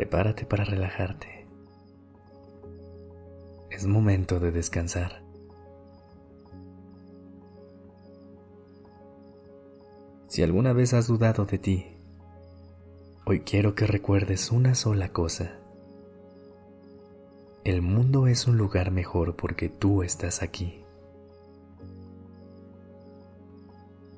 Prepárate 0.00 0.46
para 0.46 0.64
relajarte. 0.64 1.46
Es 3.68 3.84
momento 3.84 4.40
de 4.40 4.50
descansar. 4.50 5.22
Si 10.26 10.42
alguna 10.42 10.72
vez 10.72 10.94
has 10.94 11.06
dudado 11.06 11.44
de 11.44 11.58
ti, 11.58 11.98
hoy 13.26 13.40
quiero 13.40 13.74
que 13.74 13.86
recuerdes 13.86 14.50
una 14.50 14.74
sola 14.74 15.12
cosa. 15.12 15.58
El 17.64 17.82
mundo 17.82 18.26
es 18.26 18.46
un 18.46 18.56
lugar 18.56 18.92
mejor 18.92 19.36
porque 19.36 19.68
tú 19.68 20.02
estás 20.02 20.42
aquí. 20.42 20.82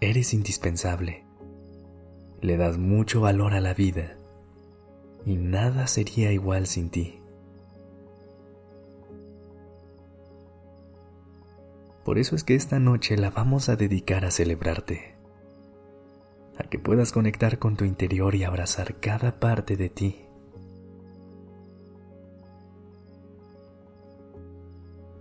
Eres 0.00 0.32
indispensable. 0.32 1.26
Le 2.40 2.56
das 2.56 2.78
mucho 2.78 3.20
valor 3.20 3.52
a 3.52 3.60
la 3.60 3.74
vida 3.74 4.16
y 5.26 5.36
nada 5.36 5.88
sería 5.88 6.32
igual 6.32 6.66
sin 6.66 6.88
ti. 6.88 7.20
Por 12.04 12.18
eso 12.18 12.36
es 12.36 12.44
que 12.44 12.54
esta 12.54 12.78
noche 12.78 13.16
la 13.16 13.30
vamos 13.30 13.68
a 13.68 13.74
dedicar 13.74 14.24
a 14.24 14.30
celebrarte 14.30 15.16
a 16.58 16.62
que 16.62 16.78
puedas 16.78 17.12
conectar 17.12 17.58
con 17.58 17.76
tu 17.76 17.84
interior 17.84 18.34
y 18.34 18.44
abrazar 18.44 18.98
cada 19.00 19.40
parte 19.40 19.76
de 19.76 19.90
ti. 19.90 20.22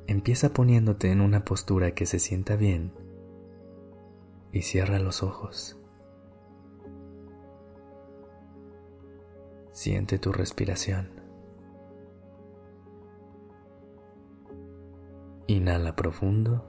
Empieza 0.07 0.53
poniéndote 0.53 1.11
en 1.11 1.19
una 1.19 1.43
postura 1.43 1.91
que 1.91 2.05
se 2.05 2.19
sienta 2.19 2.55
bien 2.55 2.93
y 4.53 4.61
cierra 4.61 4.99
los 4.99 5.23
ojos. 5.23 5.77
Siente 9.85 10.17
tu 10.17 10.31
respiración. 10.31 11.11
Inhala 15.45 15.95
profundo. 15.95 16.65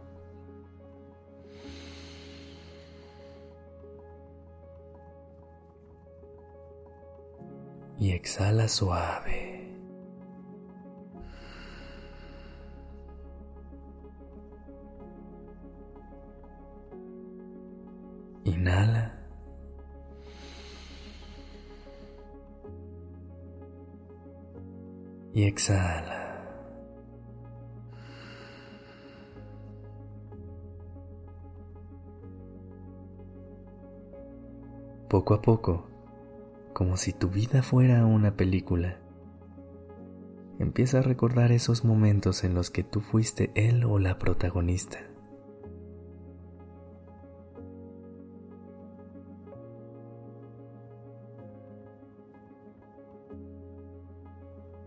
y 7.99 8.11
exhala 8.11 8.69
suave. 8.69 9.75
Inhala. 18.45 18.96
Y 25.37 25.45
exhala. 25.45 26.41
Poco 35.11 35.35
a 35.35 35.43
poco, 35.43 35.91
como 36.73 36.97
si 36.97 37.13
tu 37.13 37.29
vida 37.29 37.63
fuera 37.63 38.07
una 38.07 38.35
película. 38.35 38.99
Empieza 40.59 41.01
a 41.01 41.03
recordar 41.03 41.53
esos 41.53 41.85
momentos 41.85 42.43
en 42.43 42.55
los 42.55 42.71
que 42.71 42.83
tú 42.83 43.03
fuiste 43.03 43.51
él 43.55 43.85
o 43.85 43.99
la 43.99 44.19
protagonista. 44.19 45.01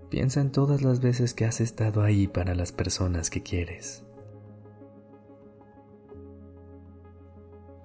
Piensa 0.09 0.41
en 0.41 0.51
todas 0.51 0.81
las 0.81 1.01
veces 1.01 1.35
que 1.35 1.45
has 1.45 1.61
estado 1.61 2.01
ahí 2.01 2.27
para 2.27 2.55
las 2.55 2.71
personas 2.71 3.29
que 3.29 3.43
quieres. 3.43 4.03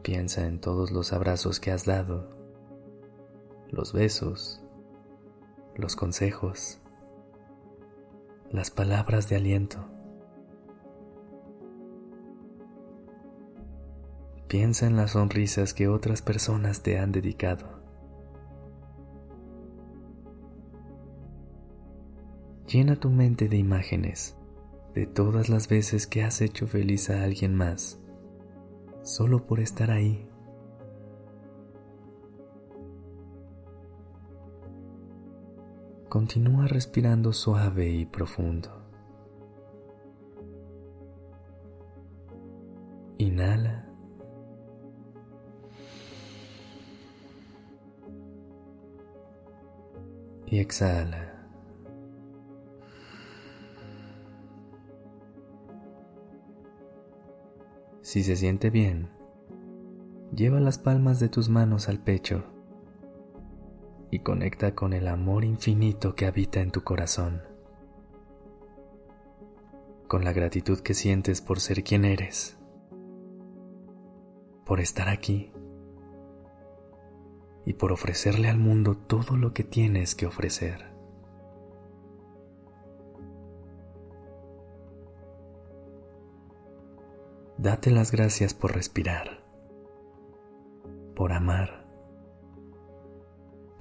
Piensa 0.03 0.47
en 0.47 0.59
todos 0.59 0.91
los 0.91 1.13
abrazos 1.13 1.61
que 1.61 1.71
has 1.71 1.85
dado 1.85 2.35
los 3.71 3.93
besos, 3.93 4.63
los 5.77 5.97
consejos, 5.97 6.81
las 8.51 8.71
palabras 8.71 9.29
de 9.29 9.37
aliento. 9.37 9.85
Piensa 14.49 14.87
en 14.87 14.97
las 14.97 15.11
sonrisas 15.13 15.75
que 15.75 15.89
otras 15.89 16.23
personas 16.23 16.83
te 16.83 16.99
han 16.99 17.13
dedicado. 17.13 17.84
Llena 22.75 22.97
tu 22.97 23.09
mente 23.09 23.49
de 23.49 23.57
imágenes 23.57 24.37
de 24.95 25.07
todas 25.07 25.49
las 25.49 25.69
veces 25.69 26.09
que 26.09 26.25
has 26.25 26.41
hecho 26.41 26.67
feliz 26.67 27.09
a 27.09 27.23
alguien 27.23 27.55
más, 27.55 28.01
solo 29.05 29.47
por 29.47 29.61
estar 29.61 29.93
ahí 29.93 30.29
Continúa 36.09 36.67
respirando 36.67 37.33
suave 37.33 37.91
y 37.91 38.07
profundo. 38.07 38.71
Inhala. 43.19 43.89
Y 50.47 50.59
exhala. 50.59 51.34
Si 58.15 58.23
se 58.23 58.37
siente 58.37 58.71
bien, 58.71 59.09
lleva 60.33 60.61
las 60.61 60.79
palmas 60.79 61.19
de 61.19 61.29
tus 61.29 61.49
manos 61.49 61.89
al 61.89 61.99
pecho 61.99 62.45
y 64.09 64.21
conecta 64.21 64.77
con 64.77 64.93
el 64.93 65.09
amor 65.09 65.45
infinito 65.45 66.15
que 66.15 66.27
habita 66.27 66.61
en 66.61 66.71
tu 66.71 66.85
corazón, 66.85 67.43
con 70.07 70.23
la 70.23 70.33
gratitud 70.33 70.79
que 70.79 70.95
sientes 70.95 71.41
por 71.41 71.59
ser 71.59 71.83
quien 71.83 72.05
eres, 72.05 72.57
por 74.65 74.79
estar 74.79 75.09
aquí 75.09 75.51
y 77.67 77.73
por 77.73 77.91
ofrecerle 77.91 78.49
al 78.49 78.59
mundo 78.59 78.97
todo 78.97 79.37
lo 79.37 79.53
que 79.53 79.65
tienes 79.65 80.15
que 80.15 80.27
ofrecer. 80.27 80.94
Date 87.65 87.91
las 87.91 88.13
gracias 88.13 88.55
por 88.55 88.75
respirar, 88.75 89.43
por 91.17 91.33
amar 91.33 91.85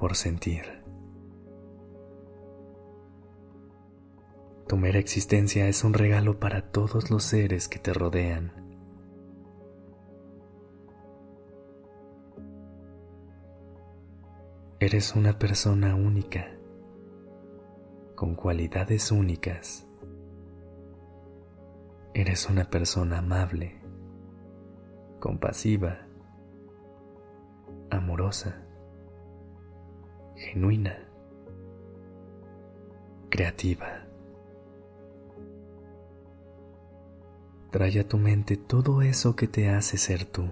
por 0.04 0.16
sentir. 0.16 0.64
Tu 4.68 4.76
mera 4.76 5.00
existencia 5.00 5.68
es 5.68 5.86
un 5.86 5.94
regalo 5.94 6.42
para 6.42 6.72
todos 6.72 7.10
los 7.10 7.24
seres 7.24 7.70
que 7.70 7.80
te 7.80 7.94
rodean. 7.94 8.52
Eres 14.80 15.16
una 15.16 15.40
persona 15.40 15.96
única, 15.96 16.52
con 18.16 18.36
cualidades 18.36 19.10
únicas. 19.12 19.88
Eres 22.14 22.50
una 22.50 22.70
persona 22.70 23.20
amable, 23.20 23.83
compasiva, 25.24 26.00
amorosa, 27.90 28.62
genuina, 30.36 30.98
creativa. 33.30 34.06
Trae 37.72 38.02
a 38.02 38.06
tu 38.06 38.18
mente 38.18 38.58
todo 38.58 39.02
eso 39.02 39.38
que 39.38 39.48
te 39.48 39.70
hace 39.70 39.98
ser 39.98 40.26
tú. 40.26 40.44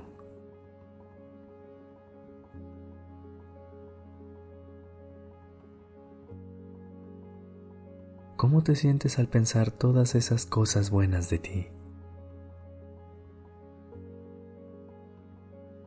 ¿Cómo 8.38 8.64
te 8.64 8.78
sientes 8.78 9.20
al 9.20 9.28
pensar 9.28 9.70
todas 9.70 10.16
esas 10.16 10.46
cosas 10.46 10.92
buenas 10.92 11.30
de 11.30 11.40
ti? 11.40 11.81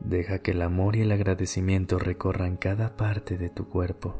Deja 0.05 0.37
que 0.39 0.51
el 0.51 0.61
amor 0.61 0.95
y 0.95 1.01
el 1.01 1.11
agradecimiento 1.11 1.97
recorran 1.97 2.57
cada 2.57 2.95
parte 2.95 3.39
de 3.39 3.49
tu 3.49 3.67
cuerpo. 3.69 4.15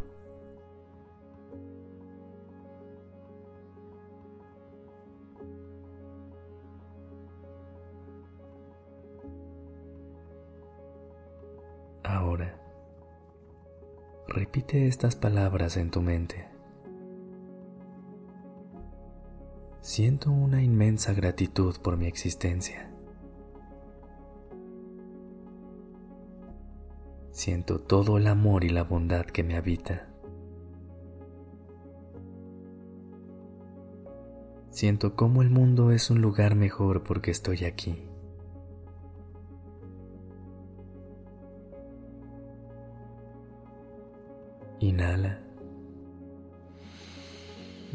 Ahora, 12.04 12.60
repite 14.28 14.88
estas 14.88 15.16
palabras 15.16 15.78
en 15.78 15.92
tu 15.92 16.02
mente. 16.02 16.48
Siento 19.82 20.32
una 20.32 20.64
inmensa 20.64 21.14
gratitud 21.14 21.76
por 21.78 21.96
mi 21.96 22.08
existencia. 22.08 22.95
Siento 27.46 27.80
todo 27.80 28.18
el 28.18 28.26
amor 28.26 28.64
y 28.64 28.70
la 28.70 28.82
bondad 28.84 29.24
que 29.24 29.44
me 29.44 29.56
habita. 29.56 30.08
Siento 34.72 35.16
cómo 35.16 35.44
el 35.44 35.52
mundo 35.52 35.92
es 35.92 36.10
un 36.10 36.22
lugar 36.22 36.56
mejor 36.56 37.04
porque 37.04 37.30
estoy 37.30 37.66
aquí. 37.66 38.10
Inhala. 44.80 45.40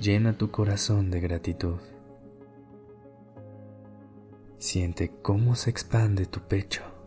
Llena 0.00 0.38
tu 0.38 0.52
corazón 0.52 1.10
de 1.10 1.18
gratitud. 1.18 1.80
Siente 4.58 5.10
cómo 5.22 5.56
se 5.56 5.70
expande 5.70 6.26
tu 6.26 6.38
pecho. 6.38 6.99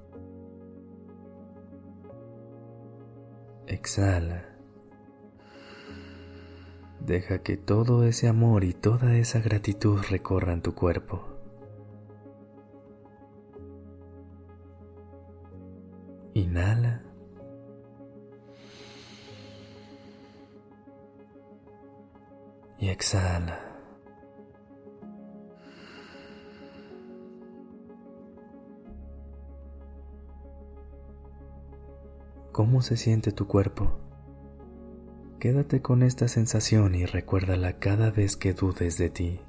Exhala. 3.74 4.46
Deja 7.00 7.40
que 7.40 7.58
todo 7.58 8.04
ese 8.04 8.28
amor 8.28 8.64
y 8.64 8.74
toda 8.74 9.18
esa 9.18 9.40
gratitud 9.40 10.00
recorran 10.12 10.62
tu 10.62 10.76
cuerpo. 10.76 11.26
Inhala. 16.36 17.02
Y 22.78 22.90
exhala. 22.90 23.73
¿Cómo 32.54 32.84
se 32.84 32.98
siente 32.98 33.32
tu 33.32 33.48
cuerpo? 33.48 33.98
Quédate 35.40 35.82
con 35.82 36.04
esta 36.04 36.28
sensación 36.28 36.94
y 36.94 37.08
recuérdala 37.08 37.80
cada 37.80 38.12
vez 38.12 38.38
que 38.38 38.54
dudes 38.54 39.00
de 39.00 39.10
ti. 39.10 39.40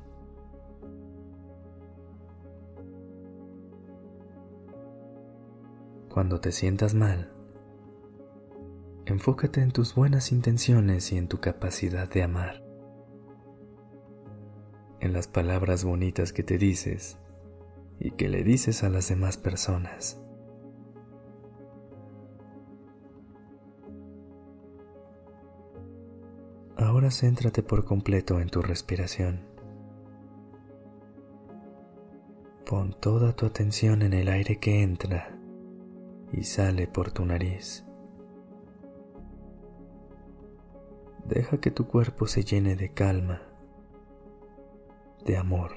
Cuando 6.08 6.40
te 6.40 6.50
sientas 6.50 6.94
mal, 6.94 7.30
enfócate 9.04 9.60
en 9.60 9.72
tus 9.72 9.94
buenas 9.94 10.32
intenciones 10.32 11.12
y 11.12 11.18
en 11.18 11.28
tu 11.28 11.40
capacidad 11.40 12.08
de 12.08 12.22
amar, 12.22 12.64
en 15.00 15.12
las 15.12 15.28
palabras 15.28 15.84
bonitas 15.84 16.32
que 16.32 16.42
te 16.42 16.56
dices 16.56 17.18
y 18.00 18.12
que 18.12 18.30
le 18.30 18.44
dices 18.44 18.82
a 18.82 18.88
las 18.88 19.10
demás 19.10 19.36
personas. 19.36 20.23
Ahora 27.04 27.16
céntrate 27.16 27.62
por 27.62 27.84
completo 27.84 28.40
en 28.40 28.48
tu 28.48 28.62
respiración. 28.62 29.40
Pon 32.64 32.98
toda 32.98 33.36
tu 33.36 33.44
atención 33.44 34.00
en 34.00 34.14
el 34.14 34.26
aire 34.28 34.58
que 34.58 34.82
entra 34.82 35.36
y 36.32 36.44
sale 36.44 36.86
por 36.86 37.12
tu 37.12 37.26
nariz. 37.26 37.84
Deja 41.26 41.58
que 41.60 41.70
tu 41.70 41.86
cuerpo 41.86 42.26
se 42.26 42.42
llene 42.42 42.74
de 42.74 42.94
calma, 42.94 43.42
de 45.26 45.36
amor 45.36 45.72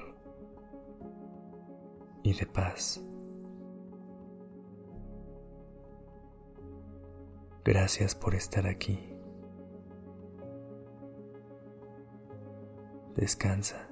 y 2.22 2.32
de 2.32 2.46
paz. 2.46 3.04
Gracias 7.66 8.14
por 8.14 8.34
estar 8.34 8.66
aquí. 8.66 9.17
Descansa. 13.18 13.88